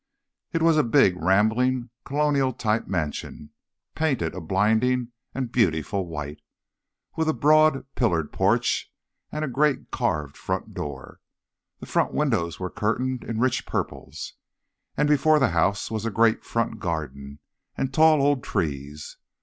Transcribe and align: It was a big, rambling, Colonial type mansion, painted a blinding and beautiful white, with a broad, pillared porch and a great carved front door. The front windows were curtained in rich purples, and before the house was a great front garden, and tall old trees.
It 0.51 0.63
was 0.63 0.77
a 0.77 0.83
big, 0.83 1.15
rambling, 1.21 1.91
Colonial 2.05 2.53
type 2.53 2.87
mansion, 2.87 3.51
painted 3.93 4.33
a 4.33 4.41
blinding 4.41 5.09
and 5.35 5.51
beautiful 5.51 6.07
white, 6.07 6.41
with 7.15 7.29
a 7.29 7.35
broad, 7.35 7.85
pillared 7.93 8.33
porch 8.33 8.91
and 9.31 9.45
a 9.45 9.47
great 9.47 9.91
carved 9.91 10.37
front 10.37 10.73
door. 10.73 11.19
The 11.81 11.85
front 11.85 12.15
windows 12.15 12.59
were 12.59 12.71
curtained 12.71 13.23
in 13.23 13.39
rich 13.39 13.67
purples, 13.67 14.33
and 14.97 15.07
before 15.07 15.37
the 15.37 15.49
house 15.49 15.91
was 15.91 16.03
a 16.03 16.09
great 16.09 16.43
front 16.43 16.79
garden, 16.79 17.37
and 17.77 17.93
tall 17.93 18.23
old 18.23 18.43
trees. 18.43 19.17